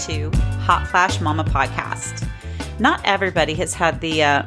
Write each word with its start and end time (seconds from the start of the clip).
to 0.00 0.30
Hot 0.60 0.86
Flash 0.88 1.22
Mama 1.22 1.42
Podcast. 1.42 2.28
Not 2.78 3.00
everybody 3.04 3.54
has 3.54 3.72
had 3.72 4.02
the 4.02 4.22
uh, 4.22 4.42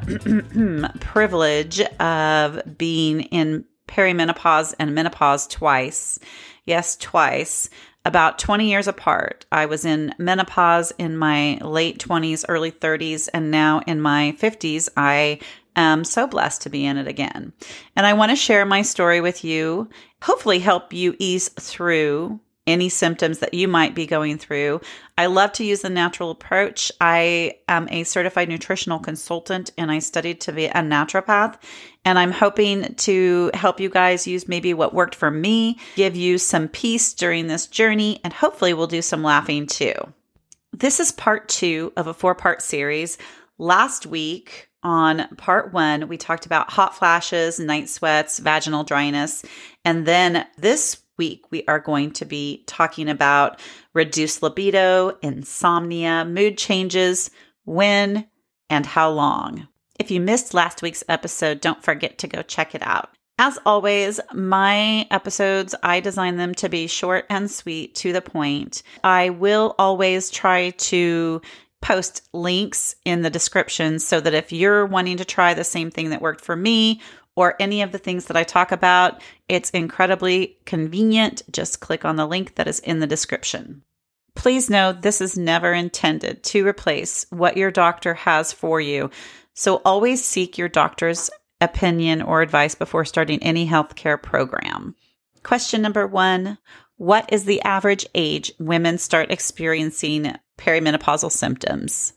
privilege 0.99 1.81
of 1.99 2.61
being 2.77 3.21
in 3.21 3.65
perimenopause 3.87 4.75
and 4.77 4.93
menopause 4.93 5.47
twice. 5.47 6.19
Yes, 6.65 6.95
twice. 6.97 7.69
About 8.05 8.37
20 8.37 8.69
years 8.69 8.87
apart. 8.87 9.47
I 9.51 9.65
was 9.65 9.85
in 9.85 10.13
menopause 10.19 10.93
in 10.99 11.17
my 11.17 11.57
late 11.61 11.97
20s, 11.97 12.45
early 12.47 12.71
30s, 12.71 13.27
and 13.33 13.49
now 13.49 13.81
in 13.87 13.99
my 13.99 14.35
50s, 14.39 14.87
I 14.95 15.39
am 15.75 16.03
so 16.03 16.27
blessed 16.27 16.61
to 16.63 16.69
be 16.69 16.85
in 16.85 16.97
it 16.97 17.07
again. 17.07 17.53
And 17.95 18.05
I 18.05 18.13
want 18.13 18.29
to 18.29 18.35
share 18.35 18.65
my 18.65 18.83
story 18.83 19.19
with 19.19 19.43
you, 19.43 19.89
hopefully, 20.21 20.59
help 20.59 20.93
you 20.93 21.15
ease 21.17 21.49
through 21.49 22.39
any 22.69 22.89
symptoms 22.89 23.39
that 23.39 23.53
you 23.53 23.67
might 23.67 23.95
be 23.95 24.05
going 24.05 24.37
through. 24.37 24.81
I 25.17 25.25
love 25.25 25.51
to 25.53 25.65
use 25.65 25.81
the 25.81 25.89
natural 25.89 26.31
approach. 26.31 26.91
I 27.01 27.55
am 27.67 27.89
a 27.89 28.03
certified 28.03 28.47
nutritional 28.47 28.99
consultant 28.99 29.71
and 29.77 29.91
I 29.91 29.99
studied 29.99 30.39
to 30.41 30.53
be 30.53 30.65
a 30.65 30.73
naturopath. 30.75 31.57
And 32.05 32.17
I'm 32.17 32.31
hoping 32.31 32.93
to 32.95 33.51
help 33.53 33.79
you 33.79 33.89
guys 33.89 34.27
use 34.27 34.47
maybe 34.47 34.73
what 34.73 34.93
worked 34.93 35.15
for 35.15 35.29
me, 35.29 35.79
give 35.95 36.15
you 36.15 36.37
some 36.37 36.67
peace 36.69 37.13
during 37.13 37.47
this 37.47 37.67
journey, 37.67 38.21
and 38.23 38.31
hopefully 38.31 38.73
we'll 38.73 38.87
do 38.87 39.01
some 39.01 39.23
laughing 39.23 39.67
too. 39.67 39.93
This 40.71 40.99
is 40.99 41.11
part 41.11 41.49
two 41.49 41.91
of 41.97 42.07
a 42.07 42.13
four 42.13 42.35
part 42.35 42.61
series. 42.61 43.17
Last 43.57 44.05
week, 44.05 44.69
on 44.81 45.27
part 45.35 45.73
one, 45.73 46.07
we 46.07 46.17
talked 46.17 46.45
about 46.45 46.71
hot 46.71 46.95
flashes, 46.95 47.59
night 47.59 47.89
sweats, 47.89 48.39
vaginal 48.39 48.85
dryness. 48.85 49.43
And 49.83 50.05
then 50.05 50.47
this 50.57 51.01
week, 51.19 51.43
we 51.51 51.63
are 51.67 51.79
going 51.79 52.11
to 52.13 52.25
be 52.25 52.63
talking 52.65 53.07
about 53.07 53.59
reduced 53.93 54.41
libido, 54.41 55.15
insomnia, 55.21 56.25
mood 56.25 56.57
changes, 56.57 57.29
when, 57.65 58.27
and 58.71 58.87
how 58.87 59.11
long. 59.11 59.67
If 59.99 60.09
you 60.09 60.19
missed 60.19 60.55
last 60.55 60.81
week's 60.81 61.03
episode, 61.07 61.61
don't 61.61 61.83
forget 61.83 62.17
to 62.19 62.27
go 62.27 62.41
check 62.41 62.73
it 62.73 62.81
out. 62.81 63.09
As 63.37 63.59
always, 63.65 64.19
my 64.33 65.07
episodes, 65.11 65.75
I 65.83 65.99
design 65.99 66.37
them 66.37 66.53
to 66.55 66.67
be 66.67 66.87
short 66.87 67.25
and 67.29 67.49
sweet 67.49 67.95
to 67.95 68.11
the 68.11 68.21
point. 68.21 68.83
I 69.03 69.29
will 69.29 69.75
always 69.77 70.29
try 70.29 70.71
to 70.71 71.41
post 71.81 72.27
links 72.33 72.95
in 73.05 73.21
the 73.21 73.29
description 73.29 73.99
so 73.99 74.19
that 74.19 74.33
if 74.33 74.51
you're 74.51 74.85
wanting 74.85 75.17
to 75.17 75.25
try 75.25 75.53
the 75.53 75.63
same 75.63 75.89
thing 75.89 76.09
that 76.09 76.21
worked 76.21 76.41
for 76.41 76.55
me 76.55 77.01
or 77.39 77.55
any 77.57 77.81
of 77.81 77.93
the 77.93 77.97
things 77.97 78.25
that 78.25 78.35
I 78.35 78.43
talk 78.43 78.73
about, 78.73 79.21
it's 79.47 79.69
incredibly 79.69 80.57
convenient. 80.65 81.41
Just 81.49 81.79
click 81.79 82.03
on 82.03 82.17
the 82.17 82.25
link 82.25 82.55
that 82.55 82.67
is 82.67 82.79
in 82.79 82.99
the 82.99 83.07
description. 83.07 83.81
Please 84.35 84.69
know 84.69 84.91
this 84.91 85.21
is 85.21 85.37
never 85.37 85.71
intended 85.71 86.43
to 86.43 86.67
replace 86.67 87.25
what 87.29 87.55
your 87.55 87.71
doctor 87.71 88.13
has 88.13 88.51
for 88.51 88.81
you. 88.81 89.09
So 89.53 89.77
always 89.85 90.21
seek 90.21 90.57
your 90.57 90.67
doctor's 90.67 91.29
opinion 91.61 92.21
or 92.21 92.41
advice 92.41 92.75
before 92.75 93.05
starting 93.05 93.41
any 93.41 93.65
healthcare 93.65 94.21
program. 94.21 94.97
Question 95.41 95.81
number 95.81 96.05
one 96.05 96.57
What 96.97 97.31
is 97.31 97.45
the 97.45 97.61
average 97.61 98.05
age 98.15 98.51
women 98.59 98.97
start 98.97 99.31
experiencing 99.31 100.35
perimenopausal 100.57 101.31
symptoms? 101.31 102.11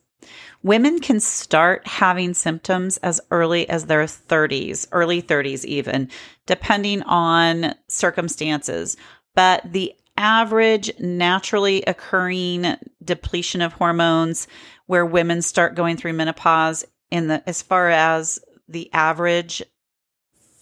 Women 0.63 1.01
can 1.01 1.19
start 1.19 1.87
having 1.87 2.35
symptoms 2.35 2.97
as 2.99 3.21
early 3.31 3.69
as 3.69 3.87
their 3.87 4.05
30s, 4.05 4.87
early 4.93 5.21
30s, 5.21 5.65
even, 5.65 6.09
depending 6.47 7.03
on 7.03 7.75
circumstances. 7.89 8.97
But 9.35 9.73
the 9.73 9.93
average 10.17 10.91
naturally 11.01 11.83
occurring 11.83 12.77
depletion 13.05 13.61
of 13.61 13.73
hormones 13.73 14.47
where 14.87 15.07
women 15.07 15.43
start 15.43 15.75
going 15.75 15.97
through 15.97 16.13
menopause 16.13 16.85
in 17.11 17.29
the 17.29 17.43
as 17.49 17.63
far 17.63 17.89
as 17.91 18.39
the 18.69 18.93
average 18.93 19.63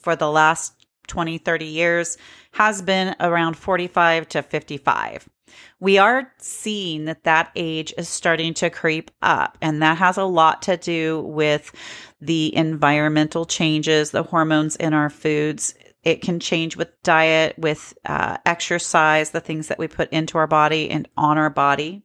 for 0.01 0.17
the 0.17 0.31
last 0.31 0.80
20 1.11 1.39
30 1.39 1.65
years 1.67 2.17
has 2.53 2.81
been 2.81 3.15
around 3.21 3.57
45 3.57 4.29
to 4.29 4.43
55 4.43 5.29
we 5.81 5.99
are 5.99 6.33
seeing 6.39 7.07
that 7.07 7.25
that 7.25 7.51
age 7.57 7.93
is 7.97 8.09
starting 8.09 8.55
to 8.55 8.71
creep 8.71 9.11
up. 9.23 9.57
And 9.61 9.83
that 9.83 9.99
has 9.99 10.17
a 10.17 10.25
lot 10.25 10.63
to 10.63 10.77
do 10.77 11.23
with 11.23 11.73
the 12.21 12.55
environmental 12.55 13.47
changes, 13.47 14.11
the 14.11 14.23
hormones 14.23 14.77
in 14.77 14.93
our 14.93 15.11
foods. 15.11 15.75
It 16.03 16.23
can 16.23 16.41
change 16.41 16.77
with 16.77 17.03
diet, 17.03 17.59
with 17.59 17.95
uh, 18.05 18.39
exercise, 18.47 19.31
the 19.31 19.41
things 19.41 19.69
that 19.69 19.79
we 19.79 19.89
put 19.89 20.11
into 20.11 20.39
our 20.39 20.47
body 20.47 20.91
and 20.91 21.09
on 21.17 21.39
our 21.39 21.51
body. 21.51 22.03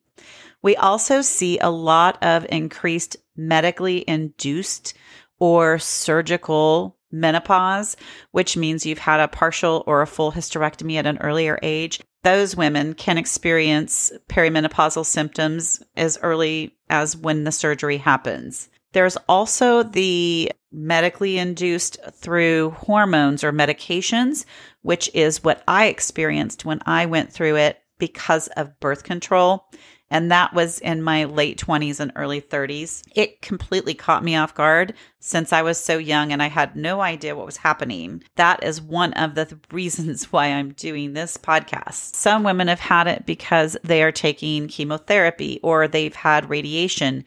We 0.62 0.76
also 0.76 1.22
see 1.22 1.60
a 1.60 1.70
lot 1.70 2.18
of 2.24 2.46
increased 2.50 3.18
medically 3.36 4.04
induced 4.08 4.96
or 5.38 5.78
surgical 5.80 6.95
menopause, 7.20 7.98
which 8.32 8.58
means 8.58 8.86
you've 8.86 9.00
had 9.00 9.20
a 9.20 9.28
partial 9.28 9.84
or 9.88 10.02
a 10.02 10.08
full 10.08 10.32
hysterectomy 10.32 10.96
at 10.96 11.06
an 11.06 11.18
earlier 11.20 11.58
age 11.64 12.00
those 12.26 12.56
women 12.56 12.96
can 12.96 13.20
experience 13.20 14.12
perimenopausal 14.28 15.06
symptoms 15.06 15.84
as 15.96 16.18
early 16.24 16.76
as 16.90 17.16
when 17.16 17.44
the 17.44 17.52
surgery 17.52 17.98
happens. 17.98 18.68
There's 18.94 19.16
also 19.30 19.84
the 19.84 20.52
medically 20.72 21.38
induced 21.38 22.00
through 22.14 22.72
hormones 22.72 23.44
or 23.44 23.52
medications, 23.52 24.46
which 24.82 25.08
is 25.14 25.44
what 25.44 25.64
I 25.68 25.86
experienced 25.86 26.66
when 26.66 26.80
I 26.88 27.06
went 27.06 27.32
through 27.32 27.58
it 27.58 27.80
because 28.00 28.48
of 28.58 28.80
birth 28.80 29.04
control. 29.04 29.66
And 30.12 30.32
that 30.32 30.54
was 30.54 30.80
in 30.80 31.02
my 31.02 31.26
late 31.26 31.58
20s 31.58 32.00
and 32.00 32.12
early 32.16 32.40
30s. 32.40 33.02
It 33.16 33.42
completely 33.42 33.94
caught 33.94 34.24
me 34.24 34.36
off 34.36 34.54
guard 34.54 34.94
since 35.20 35.52
I 35.52 35.64
was 35.64 35.80
so 35.80 35.98
young 35.98 36.32
and 36.32 36.44
I 36.44 36.48
had 36.48 36.76
no 36.76 37.02
idea 37.02 37.36
what 37.36 37.48
was 37.48 37.58
happening. 37.58 38.24
That 38.36 38.64
is 38.64 38.82
one 38.82 39.14
of 39.14 39.36
the 39.36 39.60
reasons 39.72 40.26
why 40.32 40.48
I'm 40.48 40.74
doing 40.74 41.14
this 41.14 41.38
podcast. 41.38 42.16
Some 42.16 42.44
women 42.44 42.68
have 42.68 42.80
had 42.80 43.08
it 43.08 43.26
because 43.26 43.78
they 43.84 44.04
are 44.04 44.12
taking 44.12 44.68
chemotherapy 44.68 45.60
or 45.64 45.88
they've 45.88 46.16
had 46.16 46.50
radiation. 46.50 47.26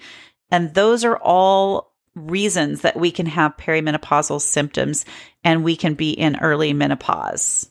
And 0.50 0.74
those 0.74 1.04
are 1.04 1.18
all 1.18 1.94
reasons 2.14 2.82
that 2.82 2.96
we 2.96 3.10
can 3.10 3.26
have 3.26 3.56
perimenopausal 3.56 4.40
symptoms 4.40 5.04
and 5.44 5.64
we 5.64 5.76
can 5.76 5.94
be 5.94 6.10
in 6.10 6.36
early 6.36 6.72
menopause. 6.72 7.70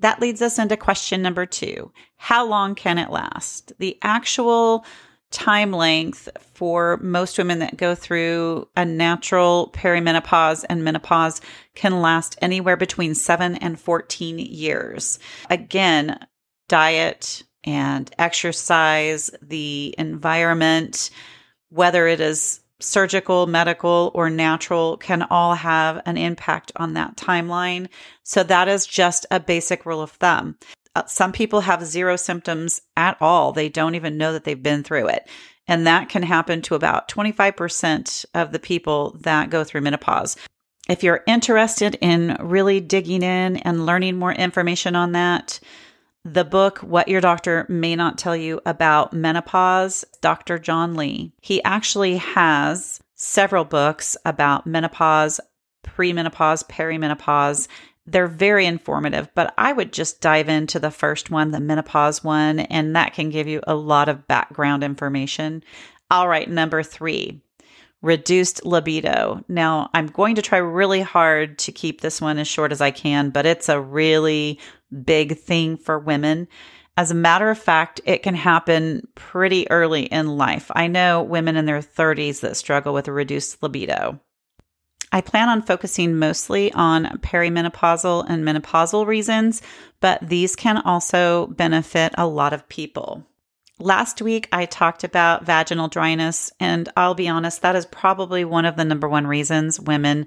That 0.00 0.20
leads 0.20 0.42
us 0.42 0.58
into 0.58 0.76
question 0.76 1.22
number 1.22 1.46
two 1.46 1.92
How 2.16 2.46
long 2.46 2.74
can 2.74 2.98
it 2.98 3.10
last? 3.10 3.72
The 3.78 3.98
actual 4.02 4.84
time 5.30 5.72
length 5.72 6.28
for 6.54 6.96
most 7.02 7.36
women 7.36 7.58
that 7.58 7.76
go 7.76 7.94
through 7.94 8.66
a 8.76 8.84
natural 8.84 9.70
perimenopause 9.74 10.64
and 10.68 10.82
menopause 10.82 11.40
can 11.74 12.00
last 12.00 12.38
anywhere 12.40 12.76
between 12.76 13.14
7 13.14 13.56
and 13.56 13.78
14 13.78 14.38
years. 14.38 15.18
Again, 15.50 16.18
diet 16.68 17.42
and 17.64 18.10
exercise, 18.18 19.30
the 19.42 19.94
environment, 19.98 21.10
whether 21.68 22.06
it 22.06 22.20
is 22.20 22.60
surgical, 22.80 23.46
medical, 23.46 24.10
or 24.14 24.30
natural 24.30 24.96
can 24.98 25.22
all 25.30 25.54
have 25.54 26.00
an 26.06 26.16
impact 26.16 26.72
on 26.76 26.94
that 26.94 27.16
timeline. 27.16 27.88
So 28.22 28.42
that 28.44 28.68
is 28.68 28.86
just 28.86 29.26
a 29.30 29.40
basic 29.40 29.84
rule 29.84 30.00
of 30.00 30.12
thumb. 30.12 30.56
Uh, 30.94 31.04
some 31.06 31.32
people 31.32 31.60
have 31.60 31.84
zero 31.84 32.16
symptoms 32.16 32.82
at 32.96 33.16
all. 33.20 33.52
They 33.52 33.68
don't 33.68 33.94
even 33.94 34.16
know 34.16 34.32
that 34.32 34.44
they've 34.44 34.62
been 34.62 34.82
through 34.82 35.08
it. 35.08 35.28
And 35.66 35.86
that 35.86 36.08
can 36.08 36.22
happen 36.22 36.62
to 36.62 36.74
about 36.74 37.08
25% 37.08 38.24
of 38.34 38.52
the 38.52 38.58
people 38.58 39.16
that 39.20 39.50
go 39.50 39.64
through 39.64 39.82
menopause. 39.82 40.36
If 40.88 41.02
you're 41.02 41.22
interested 41.26 41.98
in 42.00 42.38
really 42.40 42.80
digging 42.80 43.22
in 43.22 43.58
and 43.58 43.84
learning 43.84 44.16
more 44.16 44.32
information 44.32 44.96
on 44.96 45.12
that, 45.12 45.60
the 46.32 46.44
book, 46.44 46.78
What 46.78 47.08
Your 47.08 47.20
Doctor 47.20 47.64
May 47.68 47.96
Not 47.96 48.18
Tell 48.18 48.36
You 48.36 48.60
About 48.66 49.12
Menopause, 49.12 50.04
Dr. 50.20 50.58
John 50.58 50.94
Lee. 50.94 51.32
He 51.40 51.62
actually 51.62 52.16
has 52.18 53.00
several 53.14 53.64
books 53.64 54.16
about 54.24 54.66
menopause, 54.66 55.40
premenopause, 55.84 56.66
perimenopause. 56.68 57.68
They're 58.06 58.28
very 58.28 58.66
informative, 58.66 59.28
but 59.34 59.54
I 59.58 59.72
would 59.72 59.92
just 59.92 60.20
dive 60.20 60.48
into 60.48 60.78
the 60.78 60.90
first 60.90 61.30
one, 61.30 61.50
the 61.50 61.60
menopause 61.60 62.22
one, 62.22 62.60
and 62.60 62.94
that 62.96 63.14
can 63.14 63.30
give 63.30 63.46
you 63.46 63.60
a 63.66 63.74
lot 63.74 64.08
of 64.08 64.26
background 64.26 64.84
information. 64.84 65.62
All 66.10 66.28
right, 66.28 66.48
number 66.48 66.82
three, 66.82 67.42
reduced 68.00 68.64
libido. 68.64 69.44
Now, 69.48 69.90
I'm 69.92 70.06
going 70.06 70.36
to 70.36 70.42
try 70.42 70.58
really 70.58 71.00
hard 71.00 71.58
to 71.60 71.72
keep 71.72 72.00
this 72.00 72.20
one 72.20 72.38
as 72.38 72.48
short 72.48 72.72
as 72.72 72.80
I 72.80 72.90
can, 72.90 73.30
but 73.30 73.44
it's 73.44 73.68
a 73.68 73.80
really 73.80 74.58
big 75.04 75.38
thing 75.38 75.76
for 75.76 75.98
women. 75.98 76.48
As 76.96 77.10
a 77.10 77.14
matter 77.14 77.48
of 77.48 77.58
fact, 77.58 78.00
it 78.04 78.22
can 78.22 78.34
happen 78.34 79.06
pretty 79.14 79.70
early 79.70 80.04
in 80.06 80.36
life. 80.36 80.70
I 80.74 80.88
know 80.88 81.22
women 81.22 81.56
in 81.56 81.64
their 81.64 81.80
30s 81.80 82.40
that 82.40 82.56
struggle 82.56 82.92
with 82.92 83.06
a 83.06 83.12
reduced 83.12 83.62
libido. 83.62 84.20
I 85.12 85.20
plan 85.20 85.48
on 85.48 85.62
focusing 85.62 86.18
mostly 86.18 86.72
on 86.72 87.04
perimenopausal 87.20 88.26
and 88.28 88.44
menopausal 88.44 89.06
reasons, 89.06 89.62
but 90.00 90.20
these 90.28 90.54
can 90.54 90.78
also 90.78 91.46
benefit 91.46 92.12
a 92.18 92.26
lot 92.26 92.52
of 92.52 92.68
people. 92.68 93.24
Last 93.78 94.20
week, 94.20 94.48
I 94.52 94.66
talked 94.66 95.04
about 95.04 95.46
vaginal 95.46 95.86
dryness, 95.88 96.50
and 96.58 96.88
I'll 96.96 97.14
be 97.14 97.28
honest, 97.28 97.62
that 97.62 97.76
is 97.76 97.86
probably 97.86 98.44
one 98.44 98.64
of 98.64 98.76
the 98.76 98.84
number 98.84 99.08
one 99.08 99.26
reasons 99.26 99.78
women 99.78 100.26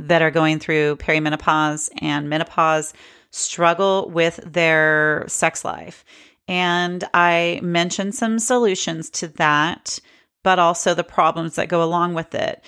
that 0.00 0.20
are 0.20 0.32
going 0.32 0.58
through 0.58 0.96
perimenopause 0.96 1.90
and 2.00 2.28
menopause 2.28 2.92
struggle 3.32 4.08
with 4.10 4.36
their 4.46 5.24
sex 5.26 5.64
life. 5.64 6.04
And 6.46 7.02
I 7.14 7.60
mentioned 7.62 8.14
some 8.14 8.38
solutions 8.38 9.10
to 9.10 9.28
that, 9.28 9.98
but 10.44 10.58
also 10.58 10.94
the 10.94 11.04
problems 11.04 11.56
that 11.56 11.68
go 11.68 11.82
along 11.82 12.14
with 12.14 12.34
it. 12.34 12.64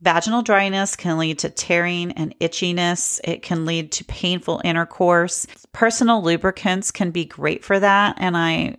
Vaginal 0.00 0.42
dryness 0.42 0.94
can 0.94 1.18
lead 1.18 1.38
to 1.40 1.50
tearing 1.50 2.12
and 2.12 2.38
itchiness. 2.38 3.20
It 3.24 3.42
can 3.42 3.64
lead 3.64 3.90
to 3.92 4.04
painful 4.04 4.60
intercourse. 4.64 5.46
Personal 5.72 6.22
lubricants 6.22 6.90
can 6.90 7.10
be 7.10 7.24
great 7.24 7.64
for 7.64 7.80
that. 7.80 8.16
And 8.18 8.36
I 8.36 8.76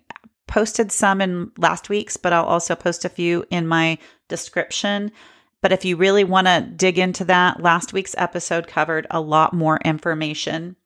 posted 0.47 0.92
some 0.92 1.21
in 1.21 1.51
last 1.57 1.89
week's, 1.89 2.18
but 2.18 2.33
I'll 2.33 2.45
also 2.45 2.74
post 2.74 3.06
a 3.06 3.09
few 3.09 3.45
in 3.51 3.68
my 3.68 3.97
description. 4.30 5.12
But 5.62 5.74
if 5.74 5.83
you 5.83 5.97
really 5.97 6.24
want 6.24 6.47
to 6.47 6.68
dig 6.75 6.97
into 6.97 7.25
that, 7.25 7.62
last 7.62 7.92
week's 7.92 8.15
episode 8.18 8.68
covered 8.68 9.06
a 9.12 9.19
lot 9.19 9.53
more 9.53 9.80
information. 9.83 10.77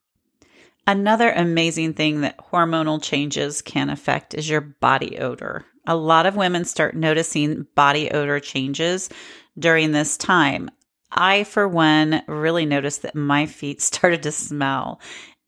Another 0.86 1.32
amazing 1.32 1.94
thing 1.94 2.22
that 2.22 2.38
hormonal 2.52 3.02
changes 3.02 3.62
can 3.62 3.90
affect 3.90 4.34
is 4.34 4.50
your 4.50 4.62
body 4.62 5.18
odor. 5.18 5.66
A 5.88 5.96
lot 5.96 6.26
of 6.26 6.36
women 6.36 6.66
start 6.66 6.96
noticing 6.96 7.68
body 7.76 8.12
odor 8.12 8.40
changes 8.40 9.10
during 9.58 9.92
this 9.92 10.18
time. 10.18 10.70
I, 11.12 11.46
for 11.46 11.68
one, 11.68 12.22
really 12.28 12.66
noticed 12.66 13.04
that 13.04 13.16
my 13.16 13.46
feet 13.46 13.82
started 13.82 14.24
to 14.24 14.32
smell. 14.32 15.00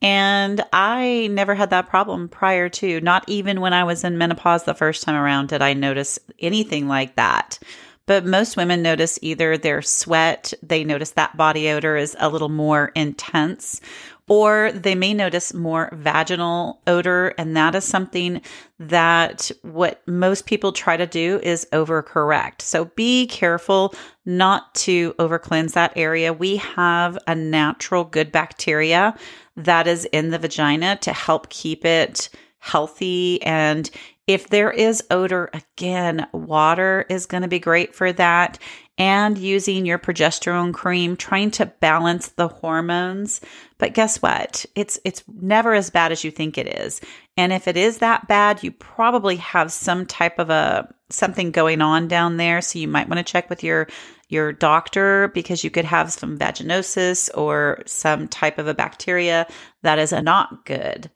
And 0.02 0.64
I 0.72 1.30
never 1.32 1.56
had 1.56 1.70
that 1.72 1.88
problem 1.88 2.30
prior 2.30 2.70
to, 2.70 3.02
not 3.02 3.24
even 3.28 3.60
when 3.60 3.74
I 3.74 3.84
was 3.86 4.04
in 4.04 4.18
menopause 4.18 4.64
the 4.64 4.74
first 4.74 5.04
time 5.04 5.16
around, 5.16 5.50
did 5.50 5.62
I 5.62 5.74
notice 5.74 6.20
anything 6.40 6.88
like 6.88 7.16
that. 7.16 7.60
But 8.07 8.25
most 8.25 8.56
women 8.56 8.84
notice 8.84 9.18
either 9.22 9.57
their 9.57 9.81
sweat, 9.81 10.54
they 10.62 10.84
notice 10.84 11.12
that 11.12 11.38
body 11.38 11.69
odor 11.69 11.96
is 11.96 12.16
a 12.19 12.30
little 12.30 12.50
more 12.50 12.92
intense, 12.96 13.81
or 14.28 14.72
they 14.72 14.96
may 14.96 15.13
notice 15.13 15.54
more 15.54 15.90
vaginal 15.94 16.81
odor. 16.86 17.34
And 17.38 17.57
that 17.57 17.74
is 17.74 17.84
something 17.84 18.42
that 18.80 19.50
what 19.63 20.02
most 20.07 20.46
people 20.46 20.72
try 20.72 20.98
to 20.98 21.07
do 21.07 21.40
is 21.42 21.68
overcorrect. 21.72 22.62
So 22.62 22.86
be 22.86 23.25
careful 23.28 23.94
not 24.25 24.74
to 24.75 25.16
over 25.18 25.40
cleanse 25.40 25.74
that 25.74 25.94
area. 25.96 26.34
We 26.34 26.58
have 26.58 27.18
a 27.28 27.36
natural 27.36 28.04
good 28.04 28.31
bacteria 28.31 29.16
that 29.56 29.88
is 29.88 30.06
in 30.06 30.30
the 30.30 30.40
vagina 30.40 30.98
to 30.98 31.13
help 31.13 31.50
keep 31.50 31.86
it 31.86 32.30
healthy 32.60 33.42
and 33.44 33.90
if 34.27 34.50
there 34.50 34.72
is 34.72 35.04
odor, 35.12 35.50
again, 35.54 36.27
water 36.31 37.06
is 37.10 37.27
going 37.27 37.44
to 37.44 37.48
be 37.48 37.60
great 37.60 37.94
for 37.94 38.12
that. 38.13 38.57
And 38.98 39.38
using 39.38 39.86
your 39.86 40.00
progesterone 40.00 40.74
cream, 40.74 41.18
trying 41.18 41.51
to 41.51 41.66
balance 41.66 42.30
the 42.30 42.48
hormones. 42.48 43.42
But 43.77 43.94
guess 43.94 44.22
what? 44.22 44.66
It's 44.74 44.98
it's 45.04 45.22
never 45.27 45.74
as 45.74 45.89
bad 45.89 46.13
as 46.13 46.24
you 46.24 46.31
think 46.31 46.57
it 46.57 46.80
is. 46.80 47.01
And 47.36 47.51
if 47.51 47.68
it 47.68 47.75
is 47.75 47.98
that 47.98 48.27
bad, 48.27 48.63
you 48.63 48.72
probably 48.72 49.36
have 49.36 49.72
some 49.72 50.06
type 50.06 50.39
of 50.39 50.50
a 50.50 50.88
something 51.10 51.51
going 51.51 51.81
on 51.81 52.07
down 52.07 52.38
there. 52.38 52.62
So 52.62 52.80
you 52.80 52.88
might 52.88 53.10
want 53.10 53.18
to 53.19 53.31
check 53.31 53.50
with 53.50 53.63
your 53.63 53.88
your 54.30 54.54
doctor 54.54 55.27
because 55.36 55.63
you 55.63 55.69
could 55.69 55.86
have 55.86 56.12
some 56.12 56.38
vaginosis 56.38 57.30
or 57.38 57.83
some 57.86 58.27
type 58.27 58.57
of 58.57 58.68
a 58.68 58.74
bacteria 58.74 59.45
that 59.83 60.00
is 60.00 60.13
not 60.13 60.66
good. 60.66 61.12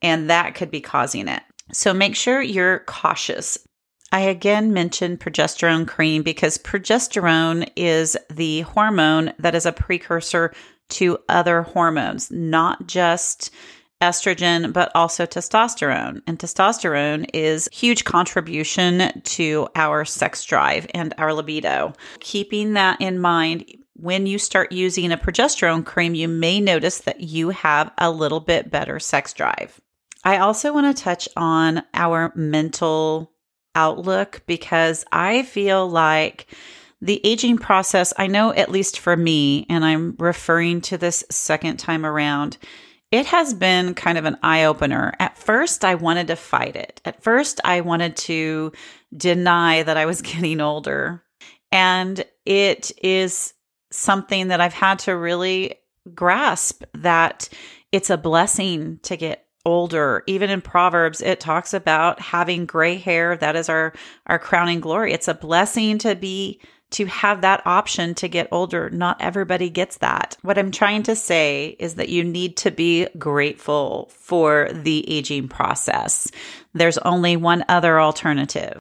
And 0.00 0.30
that 0.30 0.54
could 0.54 0.70
be 0.70 0.80
causing 0.80 1.28
it. 1.28 1.42
So 1.72 1.92
make 1.92 2.16
sure 2.16 2.40
you're 2.40 2.80
cautious. 2.80 3.58
I 4.10 4.20
again 4.20 4.72
mentioned 4.72 5.20
progesterone 5.20 5.86
cream 5.86 6.22
because 6.22 6.56
progesterone 6.56 7.68
is 7.76 8.16
the 8.30 8.62
hormone 8.62 9.34
that 9.38 9.54
is 9.54 9.66
a 9.66 9.72
precursor 9.72 10.54
to 10.90 11.18
other 11.28 11.62
hormones, 11.62 12.30
not 12.30 12.86
just 12.86 13.50
estrogen, 14.00 14.72
but 14.72 14.90
also 14.94 15.26
testosterone. 15.26 16.22
And 16.26 16.38
testosterone 16.38 17.28
is 17.34 17.68
huge 17.72 18.04
contribution 18.04 19.20
to 19.22 19.68
our 19.74 20.04
sex 20.04 20.44
drive 20.44 20.86
and 20.94 21.12
our 21.18 21.34
libido. 21.34 21.92
Keeping 22.20 22.74
that 22.74 23.00
in 23.00 23.18
mind, 23.18 23.64
when 23.94 24.26
you 24.26 24.38
start 24.38 24.72
using 24.72 25.10
a 25.10 25.18
progesterone 25.18 25.84
cream, 25.84 26.14
you 26.14 26.28
may 26.28 26.60
notice 26.60 26.98
that 27.00 27.20
you 27.20 27.50
have 27.50 27.90
a 27.98 28.10
little 28.10 28.40
bit 28.40 28.70
better 28.70 29.00
sex 29.00 29.32
drive. 29.32 29.80
I 30.24 30.38
also 30.38 30.72
want 30.72 30.96
to 30.96 31.02
touch 31.02 31.28
on 31.36 31.82
our 31.94 32.32
mental 32.34 33.32
outlook 33.74 34.42
because 34.46 35.04
I 35.12 35.42
feel 35.42 35.88
like 35.88 36.46
the 37.00 37.20
aging 37.24 37.58
process, 37.58 38.12
I 38.16 38.26
know 38.26 38.52
at 38.52 38.70
least 38.70 38.98
for 38.98 39.16
me, 39.16 39.66
and 39.68 39.84
I'm 39.84 40.16
referring 40.18 40.80
to 40.82 40.98
this 40.98 41.24
second 41.30 41.78
time 41.78 42.04
around, 42.04 42.58
it 43.10 43.26
has 43.26 43.54
been 43.54 43.94
kind 43.94 44.18
of 44.18 44.24
an 44.24 44.36
eye 44.42 44.64
opener. 44.64 45.14
At 45.18 45.38
first, 45.38 45.84
I 45.84 45.94
wanted 45.94 46.26
to 46.26 46.36
fight 46.36 46.76
it. 46.76 47.00
At 47.04 47.22
first, 47.22 47.60
I 47.64 47.80
wanted 47.80 48.16
to 48.16 48.72
deny 49.16 49.82
that 49.82 49.96
I 49.96 50.06
was 50.06 50.22
getting 50.22 50.60
older. 50.60 51.22
And 51.70 52.24
it 52.44 52.90
is 53.02 53.54
something 53.90 54.48
that 54.48 54.60
I've 54.60 54.74
had 54.74 54.98
to 55.00 55.16
really 55.16 55.76
grasp 56.14 56.82
that 56.94 57.48
it's 57.92 58.10
a 58.10 58.16
blessing 58.16 58.98
to 59.04 59.16
get 59.16 59.46
older. 59.64 60.22
Even 60.26 60.50
in 60.50 60.60
proverbs 60.60 61.20
it 61.20 61.40
talks 61.40 61.74
about 61.74 62.20
having 62.20 62.66
gray 62.66 62.96
hair. 62.96 63.36
That 63.36 63.56
is 63.56 63.68
our 63.68 63.92
our 64.26 64.38
crowning 64.38 64.80
glory. 64.80 65.12
It's 65.12 65.28
a 65.28 65.34
blessing 65.34 65.98
to 65.98 66.14
be 66.14 66.60
to 66.90 67.04
have 67.04 67.42
that 67.42 67.66
option 67.66 68.14
to 68.14 68.28
get 68.28 68.48
older. 68.50 68.88
Not 68.88 69.20
everybody 69.20 69.68
gets 69.68 69.98
that. 69.98 70.36
What 70.42 70.58
i'm 70.58 70.70
trying 70.70 71.02
to 71.04 71.16
say 71.16 71.76
is 71.78 71.96
that 71.96 72.08
you 72.08 72.24
need 72.24 72.56
to 72.58 72.70
be 72.70 73.06
grateful 73.18 74.10
for 74.12 74.70
the 74.72 75.08
aging 75.10 75.48
process. 75.48 76.30
There's 76.72 76.98
only 76.98 77.36
one 77.36 77.64
other 77.68 78.00
alternative 78.00 78.78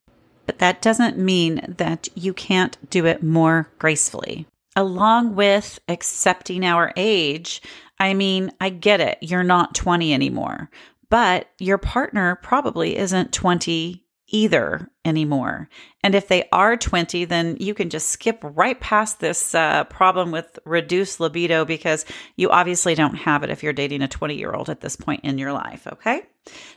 but 0.47 0.59
that 0.59 0.81
doesn't 0.81 1.17
mean 1.19 1.75
that 1.77 2.07
you 2.15 2.33
can't 2.33 2.77
do 2.89 3.05
it 3.05 3.21
more 3.21 3.69
gracefully. 3.77 4.47
Along 4.75 5.35
with 5.35 5.79
accepting 5.87 6.63
our 6.63 6.93
age 6.95 7.61
I 7.99 8.13
mean, 8.13 8.51
I 8.61 8.69
get 8.69 9.01
it. 9.01 9.17
You're 9.21 9.43
not 9.43 9.75
20 9.75 10.13
anymore, 10.13 10.69
but 11.09 11.49
your 11.59 11.77
partner 11.77 12.35
probably 12.41 12.97
isn't 12.97 13.33
20 13.33 14.03
either 14.29 14.89
anymore. 15.05 15.69
And 16.03 16.13
if 16.13 16.27
they 16.27 16.47
are 16.51 16.75
20, 16.75 17.25
then 17.25 17.57
you 17.59 17.73
can 17.73 17.89
just 17.89 18.09
skip 18.09 18.39
right 18.43 18.79
past 18.79 19.19
this 19.19 19.55
uh, 19.55 19.85
problem 19.85 20.31
with 20.31 20.59
reduced 20.65 21.19
libido 21.19 21.63
because 21.63 22.05
you 22.35 22.49
obviously 22.49 22.93
don't 22.93 23.15
have 23.15 23.43
it 23.43 23.49
if 23.49 23.63
you're 23.63 23.73
dating 23.73 24.01
a 24.01 24.07
20 24.07 24.35
year 24.35 24.51
old 24.51 24.69
at 24.69 24.81
this 24.81 24.95
point 24.95 25.21
in 25.23 25.37
your 25.37 25.53
life. 25.53 25.87
Okay. 25.87 26.23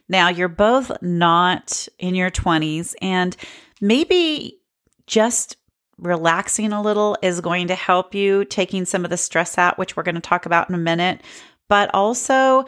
Now 0.08 0.28
you're 0.28 0.48
both 0.48 0.92
not 1.02 1.88
in 1.98 2.14
your 2.14 2.30
20s 2.30 2.94
and 3.02 3.36
maybe 3.80 4.60
just 5.06 5.56
relaxing 6.00 6.72
a 6.72 6.82
little 6.82 7.16
is 7.22 7.40
going 7.40 7.68
to 7.68 7.74
help 7.74 8.14
you, 8.14 8.44
taking 8.44 8.84
some 8.84 9.04
of 9.04 9.10
the 9.10 9.16
stress 9.16 9.58
out, 9.58 9.78
which 9.78 9.96
we're 9.96 10.02
going 10.02 10.14
to 10.14 10.20
talk 10.20 10.46
about 10.46 10.68
in 10.68 10.74
a 10.74 10.78
minute, 10.78 11.22
but 11.68 11.90
also 11.94 12.64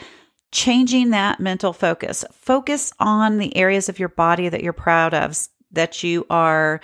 changing 0.53 1.11
that 1.11 1.41
mental 1.41 1.73
focus. 1.73 2.25
Focus 2.33 2.93
on 3.01 3.39
the 3.39 3.57
areas 3.57 3.89
of 3.89 3.99
your 3.99 4.11
body 4.11 4.49
that 4.49 4.63
you're 4.63 4.73
proud 4.73 5.15
of, 5.15 5.37
that 5.73 6.03
you 6.03 6.27
are 6.31 6.81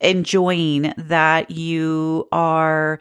enjoying, 0.00 0.94
that 0.96 1.50
you 1.50 2.28
are 2.30 3.00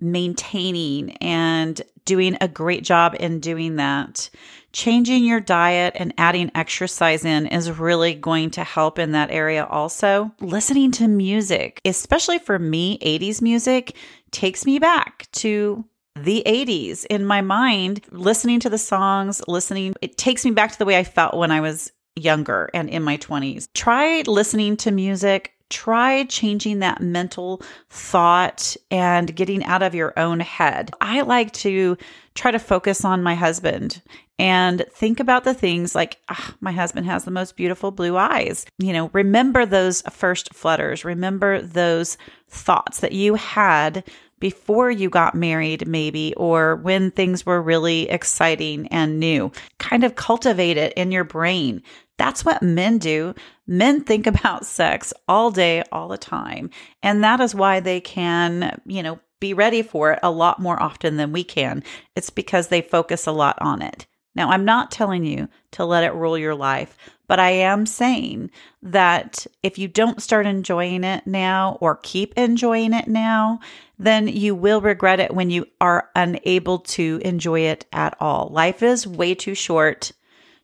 maintaining 0.00 1.16
and 1.18 1.82
doing 2.04 2.36
a 2.40 2.48
great 2.48 2.82
job 2.82 3.14
in 3.20 3.40
doing 3.40 3.76
that 3.76 4.30
changing 4.78 5.24
your 5.24 5.40
diet 5.40 5.92
and 5.96 6.14
adding 6.18 6.52
exercise 6.54 7.24
in 7.24 7.48
is 7.48 7.68
really 7.68 8.14
going 8.14 8.48
to 8.48 8.62
help 8.62 8.96
in 8.96 9.10
that 9.10 9.28
area 9.28 9.64
also. 9.64 10.30
Listening 10.40 10.92
to 10.92 11.08
music, 11.08 11.80
especially 11.84 12.38
for 12.38 12.60
me, 12.60 12.96
80s 13.00 13.42
music 13.42 13.96
takes 14.30 14.64
me 14.64 14.78
back 14.78 15.26
to 15.32 15.84
the 16.14 16.44
80s 16.46 17.04
in 17.06 17.24
my 17.24 17.40
mind. 17.40 18.02
Listening 18.12 18.60
to 18.60 18.70
the 18.70 18.78
songs, 18.78 19.42
listening, 19.48 19.94
it 20.00 20.16
takes 20.16 20.44
me 20.44 20.52
back 20.52 20.70
to 20.70 20.78
the 20.78 20.84
way 20.84 20.96
I 20.96 21.02
felt 21.02 21.36
when 21.36 21.50
I 21.50 21.60
was 21.60 21.90
younger 22.14 22.70
and 22.72 22.88
in 22.88 23.02
my 23.02 23.16
20s. 23.16 23.66
Try 23.74 24.22
listening 24.28 24.76
to 24.76 24.92
music 24.92 25.54
try 25.70 26.24
changing 26.24 26.78
that 26.78 27.00
mental 27.00 27.62
thought 27.90 28.76
and 28.90 29.34
getting 29.34 29.64
out 29.64 29.82
of 29.82 29.94
your 29.94 30.12
own 30.18 30.40
head. 30.40 30.90
I 31.00 31.22
like 31.22 31.52
to 31.54 31.96
try 32.34 32.50
to 32.50 32.58
focus 32.58 33.04
on 33.04 33.22
my 33.22 33.34
husband 33.34 34.00
and 34.38 34.84
think 34.92 35.18
about 35.18 35.44
the 35.44 35.54
things 35.54 35.94
like 35.94 36.18
ah, 36.28 36.54
my 36.60 36.72
husband 36.72 37.06
has 37.06 37.24
the 37.24 37.30
most 37.30 37.56
beautiful 37.56 37.90
blue 37.90 38.16
eyes. 38.16 38.66
You 38.78 38.92
know, 38.92 39.10
remember 39.12 39.66
those 39.66 40.02
first 40.02 40.54
flutters, 40.54 41.04
remember 41.04 41.60
those 41.60 42.16
thoughts 42.48 43.00
that 43.00 43.12
you 43.12 43.34
had 43.34 44.04
before 44.40 44.90
you 44.90 45.10
got 45.10 45.34
married, 45.34 45.88
maybe, 45.88 46.32
or 46.36 46.76
when 46.76 47.10
things 47.10 47.44
were 47.44 47.60
really 47.60 48.08
exciting 48.08 48.86
and 48.88 49.18
new. 49.18 49.50
Kind 49.78 50.04
of 50.04 50.14
cultivate 50.14 50.76
it 50.76 50.92
in 50.94 51.10
your 51.10 51.24
brain. 51.24 51.82
That's 52.18 52.44
what 52.44 52.62
men 52.62 52.98
do. 52.98 53.34
Men 53.66 54.02
think 54.02 54.26
about 54.26 54.66
sex 54.66 55.14
all 55.26 55.50
day, 55.50 55.82
all 55.90 56.08
the 56.08 56.18
time. 56.18 56.70
And 57.02 57.24
that 57.24 57.40
is 57.40 57.54
why 57.54 57.80
they 57.80 58.00
can, 58.00 58.80
you 58.84 59.02
know, 59.02 59.20
be 59.40 59.54
ready 59.54 59.82
for 59.82 60.12
it 60.12 60.18
a 60.22 60.30
lot 60.30 60.60
more 60.60 60.80
often 60.82 61.16
than 61.16 61.32
we 61.32 61.44
can. 61.44 61.82
It's 62.16 62.30
because 62.30 62.68
they 62.68 62.82
focus 62.82 63.26
a 63.26 63.32
lot 63.32 63.56
on 63.62 63.82
it. 63.82 64.06
Now, 64.34 64.50
I'm 64.50 64.64
not 64.64 64.90
telling 64.90 65.24
you 65.24 65.48
to 65.72 65.84
let 65.84 66.04
it 66.04 66.14
rule 66.14 66.38
your 66.38 66.54
life, 66.54 66.96
but 67.26 67.40
I 67.40 67.50
am 67.50 67.86
saying 67.86 68.50
that 68.82 69.46
if 69.62 69.78
you 69.78 69.88
don't 69.88 70.22
start 70.22 70.46
enjoying 70.46 71.02
it 71.02 71.26
now 71.26 71.76
or 71.80 71.98
keep 72.02 72.34
enjoying 72.36 72.92
it 72.92 73.08
now, 73.08 73.58
then 73.98 74.28
you 74.28 74.54
will 74.54 74.80
regret 74.80 75.18
it 75.18 75.34
when 75.34 75.50
you 75.50 75.66
are 75.80 76.08
unable 76.14 76.78
to 76.78 77.20
enjoy 77.24 77.60
it 77.60 77.86
at 77.92 78.16
all. 78.20 78.48
Life 78.52 78.82
is 78.82 79.06
way 79.06 79.34
too 79.34 79.54
short 79.54 80.12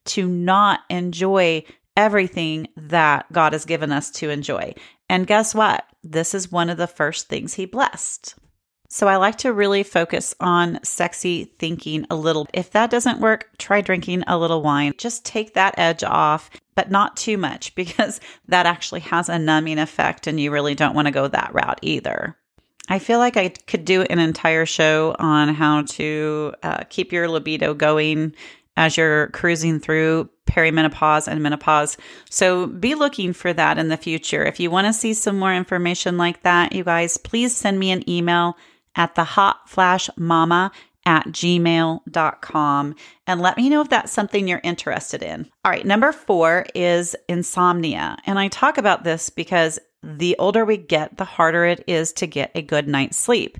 to 0.06 0.28
not 0.28 0.80
enjoy 0.90 1.64
everything 1.96 2.68
that 2.76 3.30
God 3.32 3.52
has 3.52 3.64
given 3.64 3.92
us 3.92 4.10
to 4.12 4.30
enjoy. 4.30 4.74
And 5.08 5.26
guess 5.26 5.54
what? 5.54 5.84
This 6.02 6.34
is 6.34 6.50
one 6.50 6.70
of 6.70 6.76
the 6.76 6.86
first 6.86 7.28
things 7.28 7.54
He 7.54 7.66
blessed. 7.66 8.34
So 8.88 9.08
I 9.08 9.16
like 9.16 9.38
to 9.38 9.52
really 9.52 9.82
focus 9.82 10.34
on 10.38 10.78
sexy 10.84 11.46
thinking 11.58 12.06
a 12.10 12.14
little. 12.14 12.46
If 12.52 12.70
that 12.72 12.90
doesn't 12.90 13.20
work, 13.20 13.50
try 13.58 13.80
drinking 13.80 14.22
a 14.26 14.38
little 14.38 14.62
wine. 14.62 14.92
Just 14.98 15.24
take 15.24 15.54
that 15.54 15.74
edge 15.76 16.04
off, 16.04 16.48
but 16.76 16.92
not 16.92 17.16
too 17.16 17.36
much 17.36 17.74
because 17.76 18.20
that 18.46 18.66
actually 18.66 19.00
has 19.00 19.28
a 19.28 19.38
numbing 19.38 19.78
effect 19.78 20.26
and 20.26 20.38
you 20.38 20.50
really 20.50 20.74
don't 20.74 20.94
want 20.94 21.06
to 21.06 21.12
go 21.12 21.26
that 21.26 21.52
route 21.52 21.80
either. 21.82 22.36
I 22.88 22.98
feel 22.98 23.18
like 23.18 23.36
I 23.36 23.48
could 23.48 23.84
do 23.84 24.02
an 24.02 24.18
entire 24.18 24.66
show 24.66 25.16
on 25.18 25.48
how 25.48 25.82
to 25.82 26.54
uh, 26.62 26.84
keep 26.90 27.12
your 27.12 27.28
libido 27.28 27.72
going 27.72 28.34
as 28.76 28.96
you're 28.96 29.28
cruising 29.28 29.78
through 29.80 30.28
perimenopause 30.46 31.28
and 31.28 31.42
menopause. 31.42 31.96
So 32.30 32.66
be 32.66 32.94
looking 32.94 33.32
for 33.32 33.52
that 33.52 33.78
in 33.78 33.88
the 33.88 33.96
future. 33.96 34.44
If 34.44 34.60
you 34.60 34.70
want 34.70 34.86
to 34.86 34.92
see 34.92 35.14
some 35.14 35.38
more 35.38 35.54
information 35.54 36.18
like 36.18 36.42
that, 36.42 36.72
you 36.72 36.84
guys, 36.84 37.16
please 37.16 37.56
send 37.56 37.78
me 37.78 37.90
an 37.90 38.08
email 38.08 38.56
at 38.96 39.14
the 39.14 39.24
hot 39.24 39.68
flash 39.68 40.08
mama 40.16 40.70
at 41.06 41.26
gmail.com 41.26 42.94
and 43.26 43.40
let 43.40 43.56
me 43.56 43.68
know 43.68 43.80
if 43.82 43.90
that's 43.90 44.12
something 44.12 44.48
you're 44.48 44.60
interested 44.64 45.22
in. 45.22 45.50
All 45.64 45.70
right, 45.70 45.84
number 45.84 46.12
four 46.12 46.66
is 46.74 47.14
insomnia. 47.28 48.16
And 48.24 48.38
I 48.38 48.48
talk 48.48 48.78
about 48.78 49.04
this 49.04 49.28
because 49.30 49.78
the 50.02 50.36
older 50.38 50.64
we 50.64 50.76
get, 50.76 51.16
the 51.16 51.24
harder 51.24 51.64
it 51.64 51.84
is 51.86 52.12
to 52.14 52.26
get 52.26 52.52
a 52.54 52.62
good 52.62 52.88
night's 52.88 53.16
sleep 53.16 53.58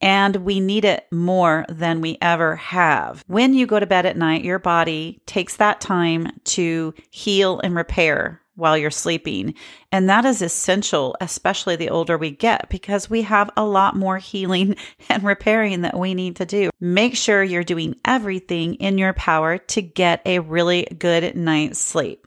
and 0.00 0.36
we 0.36 0.60
need 0.60 0.84
it 0.84 1.06
more 1.10 1.64
than 1.68 2.00
we 2.00 2.18
ever 2.20 2.56
have. 2.56 3.24
When 3.26 3.54
you 3.54 3.66
go 3.66 3.80
to 3.80 3.86
bed 3.86 4.06
at 4.06 4.16
night, 4.16 4.44
your 4.44 4.58
body 4.58 5.20
takes 5.26 5.56
that 5.56 5.80
time 5.80 6.28
to 6.44 6.94
heal 7.10 7.60
and 7.60 7.74
repair 7.74 8.42
while 8.56 8.76
you're 8.76 8.90
sleeping. 8.90 9.54
And 9.92 10.08
that 10.08 10.24
is 10.24 10.42
essential, 10.42 11.14
especially 11.20 11.76
the 11.76 11.90
older 11.90 12.18
we 12.18 12.30
get, 12.30 12.68
because 12.68 13.08
we 13.08 13.22
have 13.22 13.50
a 13.56 13.64
lot 13.64 13.94
more 13.94 14.18
healing 14.18 14.76
and 15.08 15.22
repairing 15.22 15.82
that 15.82 15.98
we 15.98 16.14
need 16.14 16.36
to 16.36 16.46
do. 16.46 16.70
Make 16.80 17.16
sure 17.16 17.42
you're 17.42 17.62
doing 17.62 17.96
everything 18.04 18.74
in 18.74 18.98
your 18.98 19.12
power 19.12 19.58
to 19.58 19.82
get 19.82 20.22
a 20.26 20.40
really 20.40 20.86
good 20.98 21.36
night's 21.36 21.78
sleep. 21.78 22.26